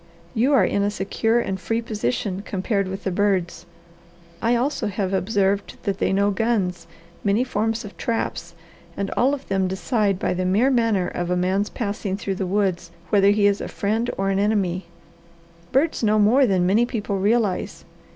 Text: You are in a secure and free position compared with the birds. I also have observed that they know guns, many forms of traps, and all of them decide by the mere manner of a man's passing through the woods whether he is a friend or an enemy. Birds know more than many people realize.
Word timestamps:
You 0.33 0.51
are 0.53 0.65
in 0.65 0.81
a 0.81 0.89
secure 0.89 1.39
and 1.39 1.59
free 1.59 1.79
position 1.79 2.41
compared 2.41 2.87
with 2.87 3.03
the 3.03 3.11
birds. 3.11 3.67
I 4.41 4.55
also 4.55 4.87
have 4.87 5.13
observed 5.13 5.77
that 5.83 5.99
they 5.99 6.11
know 6.11 6.31
guns, 6.31 6.87
many 7.23 7.43
forms 7.43 7.85
of 7.85 7.95
traps, 7.97 8.55
and 8.97 9.11
all 9.11 9.35
of 9.35 9.47
them 9.47 9.67
decide 9.67 10.17
by 10.17 10.33
the 10.33 10.43
mere 10.43 10.71
manner 10.71 11.07
of 11.09 11.29
a 11.29 11.37
man's 11.37 11.69
passing 11.69 12.17
through 12.17 12.33
the 12.41 12.47
woods 12.47 12.89
whether 13.11 13.29
he 13.29 13.45
is 13.45 13.61
a 13.61 13.67
friend 13.67 14.09
or 14.17 14.31
an 14.31 14.39
enemy. 14.39 14.85
Birds 15.71 16.01
know 16.01 16.17
more 16.17 16.47
than 16.47 16.65
many 16.65 16.87
people 16.87 17.19
realize. 17.19 17.85